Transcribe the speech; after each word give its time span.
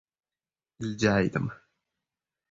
Iljaydim. 0.83 1.47